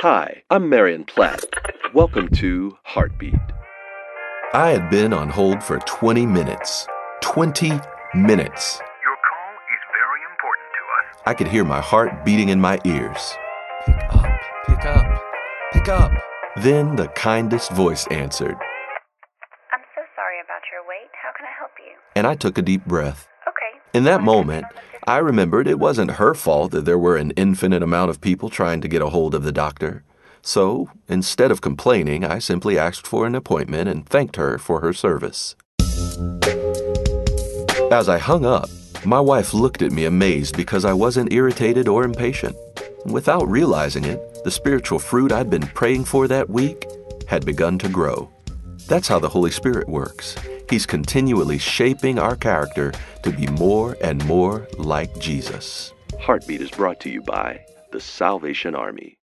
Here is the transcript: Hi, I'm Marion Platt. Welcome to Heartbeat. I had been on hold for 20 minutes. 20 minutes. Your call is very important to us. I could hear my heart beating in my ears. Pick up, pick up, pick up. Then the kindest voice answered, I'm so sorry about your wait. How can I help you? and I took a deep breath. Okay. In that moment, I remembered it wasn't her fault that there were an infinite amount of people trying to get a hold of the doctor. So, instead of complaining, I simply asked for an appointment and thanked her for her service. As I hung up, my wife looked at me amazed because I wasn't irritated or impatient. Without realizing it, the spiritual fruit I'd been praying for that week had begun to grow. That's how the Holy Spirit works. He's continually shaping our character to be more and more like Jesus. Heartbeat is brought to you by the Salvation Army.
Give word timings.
Hi, 0.00 0.44
I'm 0.48 0.68
Marion 0.68 1.02
Platt. 1.04 1.44
Welcome 1.92 2.28
to 2.36 2.76
Heartbeat. 2.84 3.34
I 4.52 4.70
had 4.70 4.90
been 4.90 5.12
on 5.12 5.28
hold 5.28 5.60
for 5.60 5.80
20 5.80 6.24
minutes. 6.24 6.86
20 7.20 7.70
minutes. 8.14 8.78
Your 9.02 9.16
call 9.26 9.54
is 9.74 9.82
very 9.90 10.22
important 10.30 10.68
to 10.70 10.82
us. 11.18 11.22
I 11.26 11.34
could 11.34 11.48
hear 11.48 11.64
my 11.64 11.80
heart 11.80 12.24
beating 12.24 12.50
in 12.50 12.60
my 12.60 12.78
ears. 12.84 13.34
Pick 13.86 13.96
up, 14.14 14.40
pick 14.68 14.84
up, 14.84 15.22
pick 15.72 15.88
up. 15.88 16.12
Then 16.58 16.94
the 16.94 17.08
kindest 17.08 17.72
voice 17.72 18.06
answered, 18.12 18.54
I'm 19.72 19.82
so 19.96 20.02
sorry 20.14 20.38
about 20.44 20.62
your 20.70 20.82
wait. 20.88 21.10
How 21.20 21.32
can 21.36 21.44
I 21.46 21.58
help 21.58 21.72
you? 21.78 21.94
and 22.14 22.24
I 22.26 22.36
took 22.36 22.56
a 22.56 22.62
deep 22.62 22.84
breath. 22.84 23.26
Okay. 23.48 23.98
In 23.98 24.04
that 24.04 24.22
moment, 24.22 24.66
I 25.08 25.16
remembered 25.16 25.66
it 25.66 25.78
wasn't 25.78 26.20
her 26.20 26.34
fault 26.34 26.70
that 26.72 26.84
there 26.84 26.98
were 26.98 27.16
an 27.16 27.30
infinite 27.30 27.82
amount 27.82 28.10
of 28.10 28.20
people 28.20 28.50
trying 28.50 28.82
to 28.82 28.88
get 28.88 29.00
a 29.00 29.08
hold 29.08 29.34
of 29.34 29.42
the 29.42 29.50
doctor. 29.50 30.04
So, 30.42 30.90
instead 31.08 31.50
of 31.50 31.62
complaining, 31.62 32.26
I 32.26 32.40
simply 32.40 32.78
asked 32.78 33.06
for 33.06 33.26
an 33.26 33.34
appointment 33.34 33.88
and 33.88 34.06
thanked 34.06 34.36
her 34.36 34.58
for 34.58 34.80
her 34.80 34.92
service. 34.92 35.56
As 37.90 38.06
I 38.10 38.18
hung 38.18 38.44
up, 38.44 38.68
my 39.02 39.18
wife 39.18 39.54
looked 39.54 39.80
at 39.80 39.92
me 39.92 40.04
amazed 40.04 40.58
because 40.58 40.84
I 40.84 40.92
wasn't 40.92 41.32
irritated 41.32 41.88
or 41.88 42.04
impatient. 42.04 42.54
Without 43.06 43.48
realizing 43.48 44.04
it, 44.04 44.20
the 44.44 44.50
spiritual 44.50 44.98
fruit 44.98 45.32
I'd 45.32 45.48
been 45.48 45.68
praying 45.68 46.04
for 46.04 46.28
that 46.28 46.50
week 46.50 46.84
had 47.26 47.46
begun 47.46 47.78
to 47.78 47.88
grow. 47.88 48.28
That's 48.88 49.08
how 49.08 49.18
the 49.18 49.30
Holy 49.30 49.52
Spirit 49.52 49.88
works. 49.88 50.36
He's 50.70 50.84
continually 50.84 51.58
shaping 51.58 52.18
our 52.18 52.36
character 52.36 52.92
to 53.22 53.30
be 53.30 53.46
more 53.46 53.96
and 54.02 54.24
more 54.26 54.68
like 54.76 55.18
Jesus. 55.18 55.94
Heartbeat 56.20 56.60
is 56.60 56.70
brought 56.70 57.00
to 57.00 57.10
you 57.10 57.22
by 57.22 57.64
the 57.90 58.00
Salvation 58.00 58.74
Army. 58.74 59.16